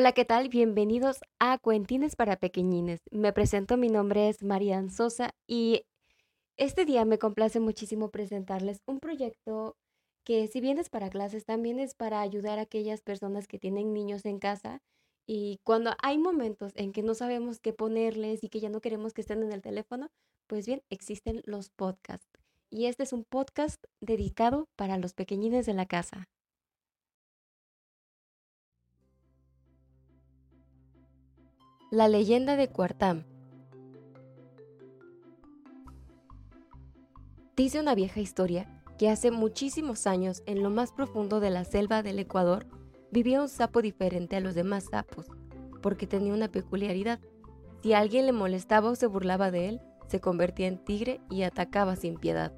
Hola, 0.00 0.12
¿qué 0.12 0.24
tal? 0.24 0.48
Bienvenidos 0.48 1.20
a 1.38 1.58
Cuentines 1.58 2.16
para 2.16 2.36
Pequeñines. 2.36 3.00
Me 3.10 3.34
presento, 3.34 3.76
mi 3.76 3.88
nombre 3.88 4.30
es 4.30 4.42
Marian 4.42 4.88
Sosa 4.88 5.34
y 5.46 5.84
este 6.56 6.86
día 6.86 7.04
me 7.04 7.18
complace 7.18 7.60
muchísimo 7.60 8.08
presentarles 8.10 8.80
un 8.86 8.98
proyecto 8.98 9.76
que 10.24 10.48
si 10.48 10.62
bien 10.62 10.78
es 10.78 10.88
para 10.88 11.10
clases, 11.10 11.44
también 11.44 11.78
es 11.78 11.94
para 11.94 12.22
ayudar 12.22 12.58
a 12.58 12.62
aquellas 12.62 13.02
personas 13.02 13.46
que 13.46 13.58
tienen 13.58 13.92
niños 13.92 14.24
en 14.24 14.38
casa 14.38 14.80
y 15.26 15.60
cuando 15.64 15.92
hay 16.02 16.16
momentos 16.16 16.72
en 16.76 16.92
que 16.92 17.02
no 17.02 17.12
sabemos 17.12 17.60
qué 17.60 17.74
ponerles 17.74 18.42
y 18.42 18.48
que 18.48 18.60
ya 18.60 18.70
no 18.70 18.80
queremos 18.80 19.12
que 19.12 19.20
estén 19.20 19.42
en 19.42 19.52
el 19.52 19.60
teléfono, 19.60 20.08
pues 20.46 20.64
bien, 20.64 20.80
existen 20.88 21.42
los 21.44 21.68
podcasts. 21.68 22.26
Y 22.70 22.86
este 22.86 23.02
es 23.02 23.12
un 23.12 23.24
podcast 23.24 23.84
dedicado 24.00 24.66
para 24.76 24.96
los 24.96 25.12
pequeñines 25.12 25.66
de 25.66 25.74
la 25.74 25.84
casa. 25.84 26.26
La 31.92 32.06
leyenda 32.06 32.54
de 32.54 32.68
Cuartam. 32.68 33.24
Dice 37.56 37.80
una 37.80 37.96
vieja 37.96 38.20
historia 38.20 38.80
que 38.96 39.10
hace 39.10 39.32
muchísimos 39.32 40.06
años, 40.06 40.44
en 40.46 40.62
lo 40.62 40.70
más 40.70 40.92
profundo 40.92 41.40
de 41.40 41.50
la 41.50 41.64
selva 41.64 42.04
del 42.04 42.20
Ecuador, 42.20 42.68
vivía 43.10 43.42
un 43.42 43.48
sapo 43.48 43.82
diferente 43.82 44.36
a 44.36 44.40
los 44.40 44.54
demás 44.54 44.84
sapos, 44.88 45.26
porque 45.82 46.06
tenía 46.06 46.32
una 46.32 46.46
peculiaridad. 46.46 47.18
Si 47.82 47.92
alguien 47.92 48.26
le 48.26 48.32
molestaba 48.32 48.90
o 48.90 48.94
se 48.94 49.08
burlaba 49.08 49.50
de 49.50 49.70
él, 49.70 49.80
se 50.06 50.20
convertía 50.20 50.68
en 50.68 50.78
tigre 50.78 51.20
y 51.28 51.42
atacaba 51.42 51.96
sin 51.96 52.14
piedad. 52.18 52.52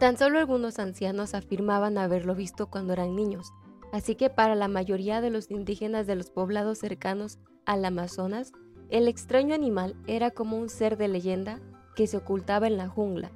Tan 0.00 0.18
solo 0.18 0.40
algunos 0.40 0.80
ancianos 0.80 1.34
afirmaban 1.34 1.96
haberlo 1.96 2.34
visto 2.34 2.66
cuando 2.66 2.92
eran 2.92 3.14
niños, 3.14 3.52
Así 3.94 4.16
que 4.16 4.28
para 4.28 4.56
la 4.56 4.66
mayoría 4.66 5.20
de 5.20 5.30
los 5.30 5.52
indígenas 5.52 6.08
de 6.08 6.16
los 6.16 6.28
poblados 6.28 6.78
cercanos 6.78 7.38
al 7.64 7.84
Amazonas, 7.84 8.50
el 8.90 9.06
extraño 9.06 9.54
animal 9.54 9.94
era 10.08 10.32
como 10.32 10.58
un 10.58 10.68
ser 10.68 10.96
de 10.96 11.06
leyenda 11.06 11.60
que 11.94 12.08
se 12.08 12.16
ocultaba 12.16 12.66
en 12.66 12.76
la 12.76 12.88
jungla. 12.88 13.30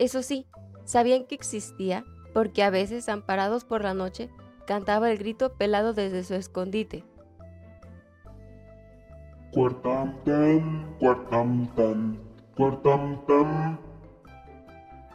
Eso 0.00 0.22
sí, 0.22 0.48
sabían 0.84 1.26
que 1.26 1.36
existía 1.36 2.04
porque 2.32 2.64
a 2.64 2.70
veces, 2.70 3.08
amparados 3.08 3.64
por 3.64 3.84
la 3.84 3.94
noche, 3.94 4.30
cantaba 4.66 5.12
el 5.12 5.18
grito 5.18 5.52
pelado 5.52 5.94
desde 5.94 6.24
su 6.24 6.34
escondite. 6.34 7.04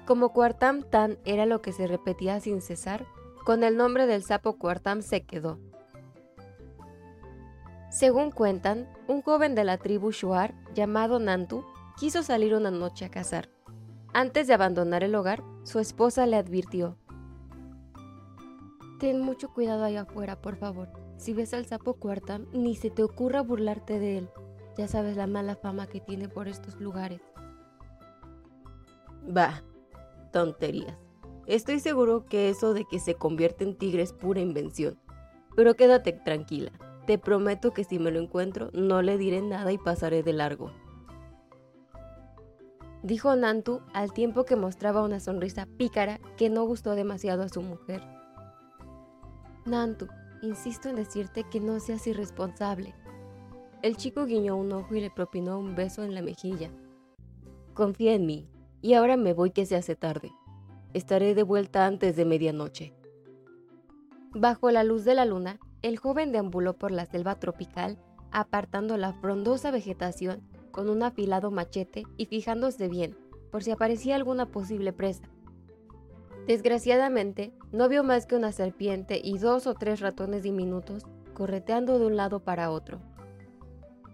Como 0.06 0.30
cuartam 0.30 0.84
tan 0.84 1.18
era 1.26 1.46
lo 1.46 1.62
que 1.62 1.74
se 1.74 1.86
repetía 1.86 2.40
sin 2.40 2.62
cesar, 2.62 3.06
con 3.50 3.64
el 3.64 3.78
nombre 3.78 4.06
del 4.06 4.22
sapo 4.22 4.60
Cuartam 4.60 5.02
se 5.02 5.26
quedó. 5.26 5.58
Según 7.90 8.30
cuentan, 8.30 8.88
un 9.08 9.24
joven 9.24 9.56
de 9.56 9.64
la 9.64 9.80
tribu 9.80 10.12
Shuar, 10.12 10.54
llamado 10.76 11.18
Nantu, 11.18 11.66
quiso 11.98 12.22
salir 12.22 12.54
una 12.54 12.70
noche 12.70 13.06
a 13.06 13.10
cazar. 13.10 13.50
Antes 14.14 14.46
de 14.46 14.54
abandonar 14.54 15.04
el 15.04 15.16
hogar, 15.16 15.42
su 15.64 15.80
esposa 15.80 16.28
le 16.28 16.36
advirtió. 16.36 16.96
Ten 19.00 19.20
mucho 19.20 19.52
cuidado 19.52 19.84
allá 19.84 20.02
afuera, 20.02 20.40
por 20.40 20.56
favor. 20.56 20.90
Si 21.18 21.34
ves 21.34 21.56
al 21.56 21.66
sapo 21.66 21.96
Cuartam, 21.96 22.46
ni 22.54 22.76
se 22.76 22.92
te 22.92 23.02
ocurra 23.02 23.42
burlarte 23.42 23.98
de 23.98 24.20
él. 24.20 24.30
Ya 24.78 24.88
sabes 24.88 25.18
la 25.18 25.26
mala 25.26 25.56
fama 25.56 25.88
que 25.88 26.02
tiene 26.02 26.30
por 26.30 26.48
estos 26.48 26.80
lugares. 26.80 27.22
Bah, 29.28 29.64
tonterías. 30.32 31.09
Estoy 31.50 31.80
seguro 31.80 32.28
que 32.28 32.50
eso 32.50 32.76
de 32.76 32.86
que 32.86 33.00
se 33.00 33.16
convierte 33.16 33.64
en 33.64 33.76
tigre 33.76 34.04
es 34.04 34.14
pura 34.14 34.40
invención. 34.40 35.00
Pero 35.56 35.74
quédate 35.74 36.12
tranquila. 36.14 36.72
Te 37.08 37.18
prometo 37.18 37.74
que 37.74 37.84
si 37.84 37.98
me 37.98 38.12
lo 38.12 38.20
encuentro, 38.20 38.70
no 38.72 39.02
le 39.02 39.18
diré 39.18 39.42
nada 39.42 39.72
y 39.72 39.80
pasaré 39.80 40.22
de 40.22 40.32
largo. 40.32 40.72
Dijo 43.02 43.36
Nantu 43.36 43.82
al 43.96 44.14
tiempo 44.14 44.46
que 44.46 44.56
mostraba 44.56 45.02
una 45.02 45.20
sonrisa 45.20 45.66
pícara 45.66 46.20
que 46.38 46.52
no 46.52 46.66
gustó 46.66 46.94
demasiado 46.94 47.42
a 47.42 47.50
su 47.50 47.64
mujer. 47.64 48.04
Nantu, 49.66 50.08
insisto 50.44 50.88
en 50.88 50.98
decirte 50.98 51.46
que 51.50 51.60
no 51.60 51.80
seas 51.80 52.06
irresponsable. 52.06 52.94
El 53.82 53.98
chico 53.98 54.26
guiñó 54.26 54.56
un 54.56 54.72
ojo 54.72 54.94
y 54.94 55.02
le 55.02 55.10
propinó 55.10 55.58
un 55.58 55.74
beso 55.74 56.04
en 56.04 56.14
la 56.14 56.22
mejilla. 56.22 56.70
Confía 57.74 58.14
en 58.14 58.28
mí, 58.28 58.48
y 58.84 58.94
ahora 58.94 59.18
me 59.18 59.34
voy 59.34 59.50
que 59.50 59.66
se 59.66 59.76
hace 59.76 59.96
tarde. 59.96 60.32
Estaré 60.94 61.36
de 61.36 61.44
vuelta 61.44 61.86
antes 61.86 62.16
de 62.16 62.26
medianoche. 62.26 62.94
Bajo 64.34 64.72
la 64.72 64.84
luz 64.84 65.06
de 65.06 65.14
la 65.14 65.26
luna, 65.26 65.60
el 65.84 65.98
joven 65.98 66.32
deambuló 66.32 66.78
por 66.78 66.90
la 66.90 67.06
selva 67.06 67.36
tropical, 67.36 68.00
apartando 68.32 68.98
la 68.98 69.14
frondosa 69.14 69.70
vegetación 69.70 70.42
con 70.72 70.90
un 70.90 71.04
afilado 71.04 71.52
machete 71.52 72.06
y 72.18 72.26
fijándose 72.26 72.88
bien 72.88 73.16
por 73.52 73.64
si 73.64 73.70
aparecía 73.70 74.16
alguna 74.16 74.48
posible 74.48 74.92
presa. 74.92 75.30
Desgraciadamente, 76.48 77.54
no 77.72 77.88
vio 77.88 78.04
más 78.04 78.26
que 78.26 78.36
una 78.36 78.52
serpiente 78.52 79.22
y 79.24 79.38
dos 79.38 79.68
o 79.68 79.76
tres 79.76 80.00
ratones 80.00 80.42
diminutos 80.42 81.04
correteando 81.36 82.00
de 82.00 82.08
un 82.08 82.18
lado 82.18 82.40
para 82.40 82.72
otro. 82.72 83.00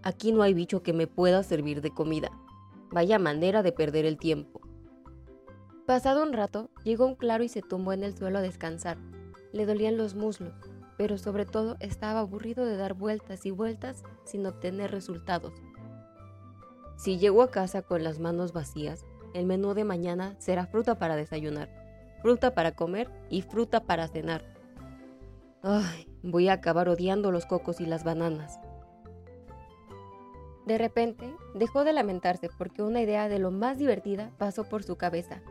Aquí 0.02 0.30
no 0.30 0.42
hay 0.42 0.52
bicho 0.52 0.82
que 0.82 0.92
me 0.92 1.06
pueda 1.06 1.42
servir 1.42 1.80
de 1.80 1.90
comida. 1.90 2.30
Vaya 2.90 3.18
manera 3.18 3.62
de 3.62 3.72
perder 3.72 4.04
el 4.04 4.18
tiempo. 4.18 4.60
Pasado 5.86 6.24
un 6.24 6.32
rato, 6.32 6.68
llegó 6.82 7.06
un 7.06 7.14
claro 7.14 7.44
y 7.44 7.48
se 7.48 7.62
tumbó 7.62 7.92
en 7.92 8.02
el 8.02 8.16
suelo 8.16 8.38
a 8.38 8.42
descansar. 8.42 8.98
Le 9.52 9.66
dolían 9.66 9.96
los 9.96 10.16
muslos, 10.16 10.52
pero 10.98 11.16
sobre 11.16 11.46
todo 11.46 11.76
estaba 11.78 12.20
aburrido 12.20 12.64
de 12.64 12.76
dar 12.76 12.94
vueltas 12.94 13.46
y 13.46 13.52
vueltas 13.52 14.02
sin 14.24 14.44
obtener 14.46 14.90
resultados. 14.90 15.52
Si 16.96 17.18
llego 17.18 17.40
a 17.40 17.52
casa 17.52 17.82
con 17.82 18.02
las 18.02 18.18
manos 18.18 18.52
vacías, 18.52 19.04
el 19.32 19.46
menú 19.46 19.74
de 19.74 19.84
mañana 19.84 20.34
será 20.38 20.66
fruta 20.66 20.98
para 20.98 21.14
desayunar, 21.14 21.70
fruta 22.20 22.52
para 22.52 22.72
comer 22.72 23.08
y 23.30 23.42
fruta 23.42 23.84
para 23.84 24.08
cenar. 24.08 24.42
Ay, 25.62 26.08
voy 26.24 26.48
a 26.48 26.54
acabar 26.54 26.88
odiando 26.88 27.30
los 27.30 27.46
cocos 27.46 27.80
y 27.80 27.86
las 27.86 28.02
bananas. 28.02 28.58
De 30.64 30.78
repente, 30.78 31.32
dejó 31.54 31.84
de 31.84 31.92
lamentarse 31.92 32.48
porque 32.58 32.82
una 32.82 33.00
idea 33.00 33.28
de 33.28 33.38
lo 33.38 33.52
más 33.52 33.78
divertida 33.78 34.32
pasó 34.36 34.64
por 34.64 34.82
su 34.82 34.96
cabeza. 34.96 35.42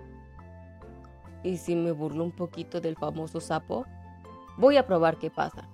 ¿Y 1.45 1.57
si 1.57 1.75
me 1.75 1.91
burlo 1.91 2.23
un 2.23 2.31
poquito 2.31 2.81
del 2.81 2.95
famoso 2.95 3.39
sapo? 3.39 3.85
Voy 4.57 4.77
a 4.77 4.87
probar 4.87 5.19
qué 5.19 5.29
pasa. 5.29 5.69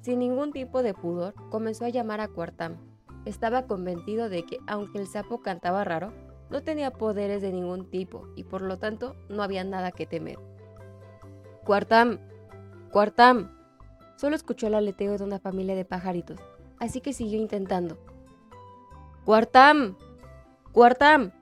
Sin 0.00 0.20
ningún 0.20 0.50
tipo 0.50 0.82
de 0.82 0.94
pudor, 0.94 1.34
comenzó 1.50 1.84
a 1.84 1.90
llamar 1.90 2.20
a 2.20 2.28
Cuartam. 2.28 2.78
Estaba 3.26 3.66
convencido 3.66 4.30
de 4.30 4.46
que, 4.46 4.60
aunque 4.66 4.98
el 4.98 5.06
sapo 5.06 5.42
cantaba 5.42 5.84
raro, 5.84 6.14
no 6.48 6.62
tenía 6.62 6.90
poderes 6.90 7.42
de 7.42 7.52
ningún 7.52 7.90
tipo 7.90 8.28
y 8.34 8.44
por 8.44 8.62
lo 8.62 8.78
tanto 8.78 9.14
no 9.28 9.42
había 9.42 9.62
nada 9.62 9.92
que 9.92 10.06
temer. 10.06 10.38
Cuartam, 11.64 12.18
Cuartam. 12.90 13.54
Solo 14.16 14.36
escuchó 14.36 14.68
el 14.68 14.74
aleteo 14.74 15.18
de 15.18 15.24
una 15.24 15.38
familia 15.38 15.74
de 15.74 15.84
pajaritos, 15.84 16.40
así 16.78 17.02
que 17.02 17.12
siguió 17.12 17.38
intentando. 17.38 17.98
Cuartam, 19.26 19.98
Cuartam. 20.72 21.32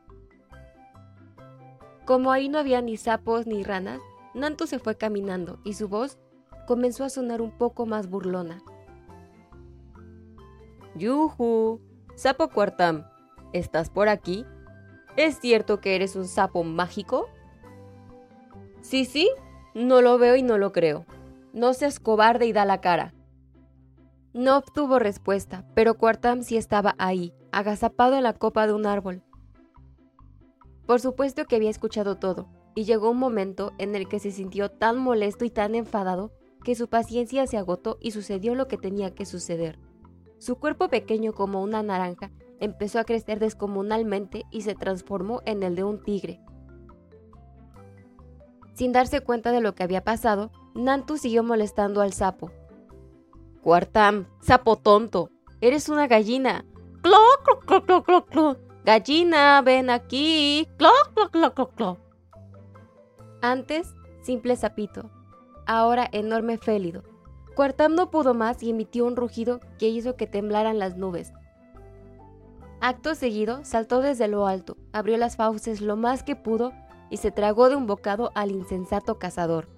Como 2.10 2.32
ahí 2.32 2.48
no 2.48 2.58
había 2.58 2.82
ni 2.82 2.96
sapos 2.96 3.46
ni 3.46 3.62
ranas, 3.62 4.00
Nanto 4.34 4.66
se 4.66 4.80
fue 4.80 4.96
caminando 4.96 5.60
y 5.62 5.74
su 5.74 5.88
voz 5.88 6.18
comenzó 6.66 7.04
a 7.04 7.08
sonar 7.08 7.40
un 7.40 7.52
poco 7.52 7.86
más 7.86 8.10
burlona. 8.10 8.64
¡Yuhu! 10.96 11.80
Sapo 12.16 12.48
Cuartam, 12.48 13.04
¿estás 13.52 13.90
por 13.90 14.08
aquí? 14.08 14.44
¿Es 15.16 15.38
cierto 15.38 15.80
que 15.80 15.94
eres 15.94 16.16
un 16.16 16.26
sapo 16.26 16.64
mágico? 16.64 17.28
Sí, 18.80 19.04
sí, 19.04 19.30
no 19.74 20.02
lo 20.02 20.18
veo 20.18 20.34
y 20.34 20.42
no 20.42 20.58
lo 20.58 20.72
creo. 20.72 21.06
No 21.52 21.74
seas 21.74 22.00
cobarde 22.00 22.44
y 22.46 22.52
da 22.52 22.64
la 22.64 22.80
cara. 22.80 23.14
No 24.32 24.56
obtuvo 24.56 24.98
respuesta, 24.98 25.64
pero 25.74 25.94
Cuartam 25.94 26.42
sí 26.42 26.56
estaba 26.56 26.96
ahí, 26.98 27.32
agazapado 27.52 28.16
en 28.16 28.24
la 28.24 28.32
copa 28.32 28.66
de 28.66 28.72
un 28.72 28.86
árbol, 28.86 29.22
por 30.90 30.98
supuesto 30.98 31.44
que 31.44 31.54
había 31.54 31.70
escuchado 31.70 32.16
todo, 32.16 32.48
y 32.74 32.82
llegó 32.82 33.10
un 33.10 33.16
momento 33.16 33.70
en 33.78 33.94
el 33.94 34.08
que 34.08 34.18
se 34.18 34.32
sintió 34.32 34.72
tan 34.72 34.98
molesto 34.98 35.44
y 35.44 35.50
tan 35.50 35.76
enfadado 35.76 36.32
que 36.64 36.74
su 36.74 36.88
paciencia 36.88 37.46
se 37.46 37.58
agotó 37.58 37.96
y 38.00 38.10
sucedió 38.10 38.56
lo 38.56 38.66
que 38.66 38.76
tenía 38.76 39.14
que 39.14 39.24
suceder. 39.24 39.78
Su 40.38 40.56
cuerpo 40.56 40.88
pequeño 40.88 41.32
como 41.32 41.62
una 41.62 41.84
naranja 41.84 42.32
empezó 42.58 42.98
a 42.98 43.04
crecer 43.04 43.38
descomunalmente 43.38 44.46
y 44.50 44.62
se 44.62 44.74
transformó 44.74 45.42
en 45.44 45.62
el 45.62 45.76
de 45.76 45.84
un 45.84 46.02
tigre. 46.02 46.40
Sin 48.74 48.90
darse 48.90 49.20
cuenta 49.20 49.52
de 49.52 49.60
lo 49.60 49.76
que 49.76 49.84
había 49.84 50.02
pasado, 50.02 50.50
Nantu 50.74 51.18
siguió 51.18 51.44
molestando 51.44 52.00
al 52.00 52.14
sapo. 52.14 52.50
Cuartam, 53.62 54.26
sapo 54.40 54.74
tonto, 54.74 55.30
eres 55.60 55.88
una 55.88 56.08
gallina. 56.08 56.64
¡Clo, 57.00 57.16
clo, 57.44 57.60
clo, 57.60 57.84
clo, 57.84 58.02
clo, 58.02 58.26
clo! 58.26 58.69
Gallina, 58.84 59.60
ven 59.62 59.90
aquí. 59.90 60.66
Cloc. 60.76 61.98
Antes, 63.42 63.94
simple 64.22 64.56
sapito. 64.56 65.10
Ahora 65.66 66.08
enorme 66.12 66.58
félido. 66.58 67.04
Cuartam 67.54 67.94
no 67.94 68.10
pudo 68.10 68.32
más 68.32 68.62
y 68.62 68.70
emitió 68.70 69.04
un 69.04 69.16
rugido 69.16 69.60
que 69.78 69.88
hizo 69.88 70.16
que 70.16 70.26
temblaran 70.26 70.78
las 70.78 70.96
nubes. 70.96 71.32
Acto 72.80 73.14
seguido, 73.14 73.64
saltó 73.64 74.00
desde 74.00 74.28
lo 74.28 74.46
alto, 74.46 74.78
abrió 74.92 75.18
las 75.18 75.36
fauces 75.36 75.82
lo 75.82 75.96
más 75.96 76.22
que 76.22 76.36
pudo 76.36 76.72
y 77.10 77.18
se 77.18 77.30
tragó 77.30 77.68
de 77.68 77.76
un 77.76 77.86
bocado 77.86 78.32
al 78.34 78.50
insensato 78.50 79.18
cazador. 79.18 79.68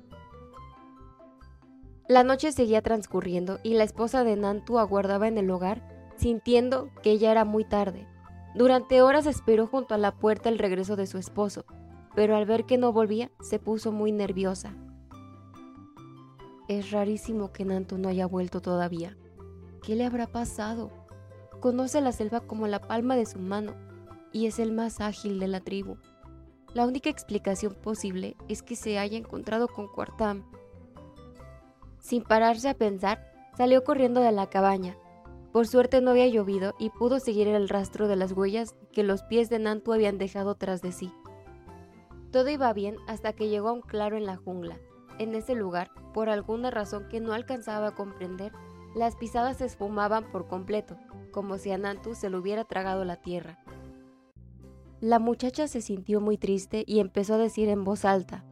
La 2.07 2.23
noche 2.23 2.53
seguía 2.53 2.83
transcurriendo 2.83 3.59
y 3.65 3.75
la 3.75 3.85
esposa 3.85 4.23
de 4.23 4.37
Nantu 4.37 4.79
aguardaba 4.79 5.27
en 5.27 5.39
el 5.39 5.51
hogar, 5.51 5.83
sintiendo 6.17 6.91
que 7.03 7.19
ya 7.19 7.33
era 7.33 7.45
muy 7.45 7.65
tarde. 7.65 8.07
Durante 8.55 9.01
horas 9.03 9.27
esperó 9.27 9.67
junto 9.67 9.95
a 9.95 9.99
la 9.99 10.13
puerta 10.13 10.49
el 10.49 10.59
regreso 10.59 10.97
de 10.97 11.07
su 11.07 11.19
esposo, 11.19 11.65
pero 12.15 12.37
al 12.37 12.45
ver 12.45 12.65
que 12.65 12.79
no 12.79 12.93
volvía, 12.93 13.31
se 13.41 13.59
puso 13.59 13.93
muy 13.93 14.13
nerviosa. 14.13 14.75
Es 16.69 16.91
rarísimo 16.91 17.53
que 17.53 17.65
Nantu 17.65 17.99
no 17.99 18.09
haya 18.09 18.27
vuelto 18.27 18.61
todavía. 18.61 19.17
¿Qué 19.83 19.97
le 19.97 20.05
habrá 20.05 20.27
pasado? 20.27 20.91
Conoce 21.61 22.01
la 22.01 22.13
selva 22.13 22.41
como 22.41 22.67
la 22.67 22.81
palma 22.81 23.17
de 23.17 23.27
su 23.27 23.39
mano 23.39 23.75
y 24.33 24.47
es 24.47 24.59
el 24.59 24.73
más 24.73 25.01
ágil 25.01 25.41
de 25.41 25.49
la 25.49 25.61
tribu. 25.61 25.97
La 26.75 26.87
única 26.87 27.11
explicación 27.11 27.75
posible 27.75 28.37
es 28.49 28.63
que 28.63 28.77
se 28.77 28.99
haya 28.99 29.19
encontrado 29.19 29.69
con 29.69 29.89
Cuartam. 29.89 30.45
Sin 31.99 32.23
pararse 32.23 32.69
a 32.69 32.75
pensar, 32.75 33.33
salió 33.57 33.85
corriendo 33.85 34.21
de 34.21 34.33
la 34.33 34.49
cabaña. 34.49 34.97
Por 35.53 35.67
suerte 35.67 36.01
no 36.01 36.13
había 36.13 36.27
llovido 36.29 36.75
y 36.79 36.89
pudo 36.89 37.21
seguir 37.21 37.47
el 37.49 37.69
rastro 37.69 38.09
de 38.09 38.17
las 38.17 38.33
huellas 38.33 38.75
que 38.91 39.03
los 39.03 39.23
pies 39.23 39.51
de 39.51 39.59
Nantu 39.59 39.93
habían 39.93 40.17
dejado 40.17 40.55
tras 40.55 40.81
de 40.81 40.93
sí. 40.93 41.13
Todo 42.31 42.49
iba 42.49 42.73
bien 42.73 42.97
hasta 43.07 43.35
que 43.35 43.51
llegó 43.51 43.69
a 43.69 43.73
un 43.73 43.83
claro 43.83 44.17
en 44.17 44.25
la 44.25 44.37
jungla. 44.37 44.79
En 45.19 45.35
ese 45.35 45.55
lugar, 45.55 45.91
por 46.15 46.31
alguna 46.31 46.71
razón 46.71 47.07
que 47.11 47.21
no 47.21 47.35
alcanzaba 47.35 47.89
a 47.89 47.95
comprender, 47.95 48.53
las 48.95 49.17
pisadas 49.17 49.59
se 49.59 49.67
esfumaban 49.67 50.31
por 50.33 50.49
completo, 50.49 50.97
como 51.31 51.59
si 51.59 51.71
a 51.71 51.77
Nantu 51.77 52.15
se 52.15 52.31
le 52.31 52.39
hubiera 52.39 52.65
tragado 52.65 53.05
la 53.05 53.17
tierra. 53.17 53.59
La 55.01 55.19
muchacha 55.19 55.69
se 55.69 55.83
sintió 55.83 56.21
muy 56.23 56.39
triste 56.39 56.85
y 56.87 57.01
empezó 57.01 57.35
a 57.35 57.39
decir 57.39 57.69
en 57.69 57.85
voz 57.85 58.07
alta, 58.07 58.45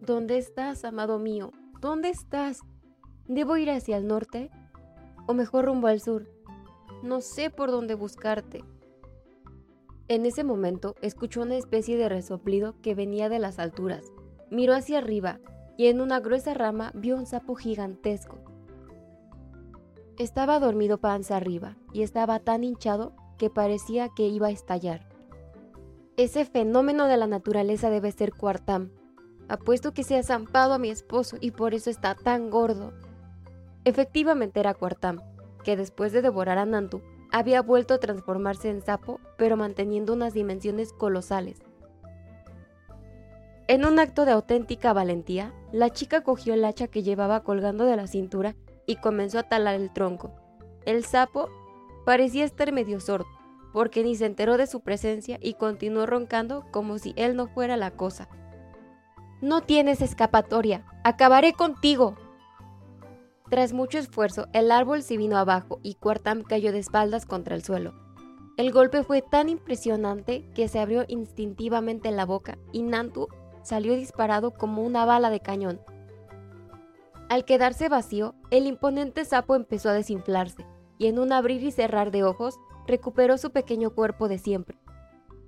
¿Dónde 0.00 0.38
estás, 0.38 0.84
amado 0.84 1.18
mío? 1.18 1.52
¿Dónde 1.80 2.08
estás? 2.08 2.62
¿Debo 3.26 3.56
ir 3.58 3.70
hacia 3.70 3.98
el 3.98 4.06
norte? 4.06 4.50
¿O 5.28 5.34
mejor 5.34 5.66
rumbo 5.66 5.88
al 5.88 6.00
sur? 6.00 6.26
No 7.02 7.20
sé 7.20 7.50
por 7.50 7.70
dónde 7.70 7.94
buscarte. 7.94 8.64
En 10.08 10.24
ese 10.24 10.42
momento 10.42 10.94
escuchó 11.02 11.42
una 11.42 11.56
especie 11.56 11.98
de 11.98 12.08
resoplido 12.08 12.76
que 12.80 12.94
venía 12.94 13.28
de 13.28 13.38
las 13.38 13.58
alturas. 13.58 14.06
Miró 14.50 14.74
hacia 14.74 14.96
arriba 14.96 15.38
y 15.76 15.88
en 15.88 16.00
una 16.00 16.18
gruesa 16.18 16.54
rama 16.54 16.92
vio 16.94 17.14
un 17.14 17.26
sapo 17.26 17.56
gigantesco. 17.56 18.38
Estaba 20.16 20.58
dormido 20.60 20.96
panza 20.96 21.36
arriba 21.36 21.76
y 21.92 22.00
estaba 22.00 22.40
tan 22.40 22.64
hinchado 22.64 23.12
que 23.36 23.50
parecía 23.50 24.08
que 24.08 24.28
iba 24.28 24.46
a 24.46 24.52
estallar. 24.52 25.10
Ese 26.16 26.46
fenómeno 26.46 27.06
de 27.06 27.18
la 27.18 27.26
naturaleza 27.26 27.90
debe 27.90 28.12
ser 28.12 28.32
Cuartam. 28.32 28.92
Apuesto 29.46 29.92
que 29.92 30.04
se 30.04 30.16
ha 30.16 30.22
zampado 30.22 30.72
a 30.72 30.78
mi 30.78 30.88
esposo 30.88 31.36
y 31.38 31.50
por 31.50 31.74
eso 31.74 31.90
está 31.90 32.14
tan 32.14 32.48
gordo. 32.48 32.94
Efectivamente 33.88 34.60
era 34.60 34.74
Cuartam, 34.74 35.22
que 35.64 35.74
después 35.74 36.12
de 36.12 36.20
devorar 36.20 36.58
a 36.58 36.66
Nantu, 36.66 37.00
había 37.32 37.62
vuelto 37.62 37.94
a 37.94 37.98
transformarse 37.98 38.68
en 38.68 38.82
sapo, 38.82 39.18
pero 39.38 39.56
manteniendo 39.56 40.12
unas 40.12 40.34
dimensiones 40.34 40.92
colosales. 40.92 41.62
En 43.66 43.86
un 43.86 43.98
acto 43.98 44.26
de 44.26 44.32
auténtica 44.32 44.92
valentía, 44.92 45.54
la 45.72 45.88
chica 45.88 46.20
cogió 46.20 46.52
el 46.52 46.66
hacha 46.66 46.88
que 46.88 47.02
llevaba 47.02 47.42
colgando 47.44 47.86
de 47.86 47.96
la 47.96 48.06
cintura 48.06 48.56
y 48.84 48.96
comenzó 48.96 49.38
a 49.38 49.44
talar 49.44 49.76
el 49.76 49.90
tronco. 49.90 50.32
El 50.84 51.02
sapo 51.06 51.48
parecía 52.04 52.44
estar 52.44 52.70
medio 52.72 53.00
sordo, 53.00 53.26
porque 53.72 54.04
ni 54.04 54.16
se 54.16 54.26
enteró 54.26 54.58
de 54.58 54.66
su 54.66 54.80
presencia 54.80 55.38
y 55.40 55.54
continuó 55.54 56.04
roncando 56.04 56.66
como 56.70 56.98
si 56.98 57.14
él 57.16 57.36
no 57.36 57.46
fuera 57.46 57.78
la 57.78 57.92
cosa. 57.92 58.28
No 59.40 59.62
tienes 59.62 60.02
escapatoria, 60.02 60.84
acabaré 61.04 61.54
contigo. 61.54 62.16
Tras 63.50 63.72
mucho 63.72 63.98
esfuerzo, 63.98 64.46
el 64.52 64.70
árbol 64.70 65.02
se 65.02 65.16
vino 65.16 65.38
abajo 65.38 65.80
y 65.82 65.94
Cuartam 65.94 66.42
cayó 66.42 66.70
de 66.70 66.78
espaldas 66.78 67.24
contra 67.24 67.54
el 67.54 67.64
suelo. 67.64 67.94
El 68.58 68.72
golpe 68.72 69.04
fue 69.04 69.22
tan 69.22 69.48
impresionante 69.48 70.50
que 70.54 70.68
se 70.68 70.80
abrió 70.80 71.04
instintivamente 71.08 72.10
la 72.10 72.26
boca 72.26 72.58
y 72.72 72.82
Nantu 72.82 73.28
salió 73.62 73.94
disparado 73.94 74.52
como 74.52 74.82
una 74.82 75.04
bala 75.04 75.30
de 75.30 75.40
cañón. 75.40 75.80
Al 77.28 77.44
quedarse 77.44 77.88
vacío, 77.88 78.34
el 78.50 78.66
imponente 78.66 79.24
sapo 79.24 79.54
empezó 79.54 79.90
a 79.90 79.94
desinflarse 79.94 80.66
y 80.98 81.06
en 81.06 81.18
un 81.18 81.32
abrir 81.32 81.62
y 81.62 81.70
cerrar 81.70 82.10
de 82.10 82.24
ojos 82.24 82.58
recuperó 82.86 83.38
su 83.38 83.50
pequeño 83.50 83.94
cuerpo 83.94 84.28
de 84.28 84.38
siempre. 84.38 84.78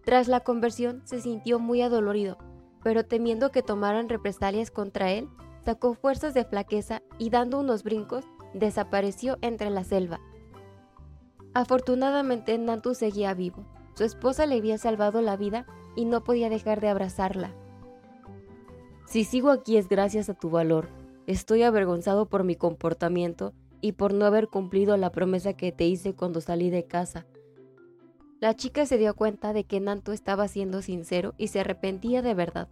Tras 0.04 0.28
la 0.28 0.40
conversión 0.40 1.02
se 1.04 1.20
sintió 1.20 1.58
muy 1.58 1.82
adolorido, 1.82 2.38
pero 2.82 3.04
temiendo 3.04 3.50
que 3.50 3.62
tomaran 3.62 4.08
represalias 4.08 4.70
contra 4.70 5.10
él, 5.10 5.28
sacó 5.64 5.94
fuerzas 5.94 6.34
de 6.34 6.44
flaqueza 6.44 7.02
y 7.18 7.30
dando 7.30 7.58
unos 7.58 7.82
brincos, 7.82 8.24
desapareció 8.54 9.38
entre 9.40 9.70
la 9.70 9.84
selva. 9.84 10.20
Afortunadamente 11.54 12.56
Nantu 12.58 12.94
seguía 12.94 13.34
vivo. 13.34 13.66
Su 13.94 14.04
esposa 14.04 14.46
le 14.46 14.56
había 14.56 14.78
salvado 14.78 15.20
la 15.20 15.36
vida 15.36 15.66
y 15.96 16.04
no 16.04 16.22
podía 16.22 16.48
dejar 16.48 16.80
de 16.80 16.88
abrazarla. 16.88 17.52
Si 19.06 19.24
sigo 19.24 19.50
aquí 19.50 19.76
es 19.76 19.88
gracias 19.88 20.28
a 20.28 20.34
tu 20.34 20.50
valor. 20.50 20.88
Estoy 21.26 21.64
avergonzado 21.64 22.28
por 22.28 22.44
mi 22.44 22.54
comportamiento 22.54 23.52
y 23.80 23.92
por 23.92 24.14
no 24.14 24.24
haber 24.24 24.48
cumplido 24.48 24.96
la 24.96 25.10
promesa 25.10 25.54
que 25.54 25.72
te 25.72 25.86
hice 25.86 26.14
cuando 26.14 26.40
salí 26.40 26.70
de 26.70 26.84
casa. 26.86 27.26
La 28.40 28.54
chica 28.54 28.86
se 28.86 28.96
dio 28.96 29.14
cuenta 29.14 29.52
de 29.52 29.64
que 29.64 29.80
Nanto 29.80 30.12
estaba 30.12 30.48
siendo 30.48 30.80
sincero 30.80 31.34
y 31.36 31.48
se 31.48 31.60
arrepentía 31.60 32.22
de 32.22 32.34
verdad, 32.34 32.68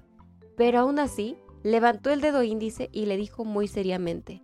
pero 0.56 0.78
aún 0.78 0.98
así 0.98 1.36
levantó 1.62 2.10
el 2.10 2.20
dedo 2.20 2.42
índice 2.42 2.88
y 2.92 3.06
le 3.06 3.16
dijo 3.16 3.44
muy 3.44 3.68
seriamente, 3.68 4.42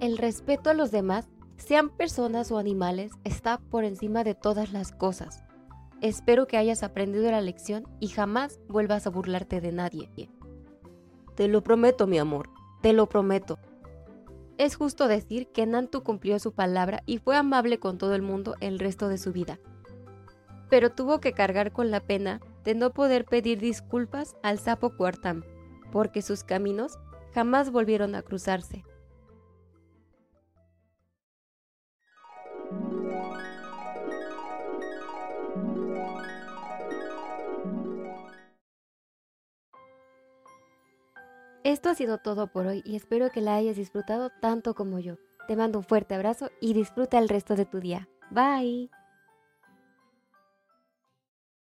El 0.00 0.18
respeto 0.18 0.70
a 0.70 0.74
los 0.74 0.90
demás, 0.90 1.28
sean 1.56 1.88
personas 1.88 2.50
o 2.50 2.58
animales, 2.58 3.12
está 3.24 3.58
por 3.58 3.84
encima 3.84 4.24
de 4.24 4.34
todas 4.34 4.72
las 4.72 4.92
cosas. 4.92 5.44
Espero 6.00 6.46
que 6.46 6.56
hayas 6.56 6.82
aprendido 6.82 7.30
la 7.30 7.40
lección 7.40 7.86
y 8.00 8.08
jamás 8.08 8.60
vuelvas 8.68 9.06
a 9.06 9.10
burlarte 9.10 9.60
de 9.60 9.72
nadie. 9.72 10.10
Te 11.36 11.48
lo 11.48 11.62
prometo, 11.62 12.06
mi 12.06 12.18
amor, 12.18 12.50
te 12.82 12.92
lo 12.92 13.08
prometo, 13.08 13.58
es 14.56 14.76
justo 14.76 15.08
decir 15.08 15.48
que 15.48 15.66
Nantu 15.66 16.02
cumplió 16.04 16.38
su 16.38 16.52
palabra 16.52 17.02
y 17.06 17.18
fue 17.18 17.36
amable 17.36 17.80
con 17.80 17.98
todo 17.98 18.14
el 18.14 18.22
mundo 18.22 18.54
el 18.60 18.78
resto 18.78 19.08
de 19.08 19.18
su 19.18 19.32
vida. 19.32 19.58
Pero 20.70 20.92
tuvo 20.92 21.20
que 21.20 21.32
cargar 21.32 21.72
con 21.72 21.90
la 21.90 22.00
pena 22.00 22.40
de 22.62 22.74
no 22.74 22.92
poder 22.92 23.24
pedir 23.24 23.58
disculpas 23.58 24.36
al 24.42 24.60
sapo 24.60 24.96
Cuartam, 24.96 25.42
porque 25.94 26.22
sus 26.22 26.42
caminos 26.42 26.98
jamás 27.34 27.70
volvieron 27.70 28.16
a 28.16 28.22
cruzarse. 28.22 28.84
Esto 41.62 41.90
ha 41.90 41.94
sido 41.94 42.18
todo 42.18 42.48
por 42.48 42.66
hoy 42.66 42.82
y 42.84 42.96
espero 42.96 43.30
que 43.30 43.40
la 43.40 43.54
hayas 43.54 43.76
disfrutado 43.76 44.30
tanto 44.40 44.74
como 44.74 44.98
yo. 44.98 45.14
Te 45.46 45.54
mando 45.54 45.78
un 45.78 45.84
fuerte 45.84 46.16
abrazo 46.16 46.50
y 46.60 46.74
disfruta 46.74 47.18
el 47.18 47.28
resto 47.28 47.54
de 47.54 47.66
tu 47.66 47.78
día. 47.78 48.08
Bye. 48.32 48.90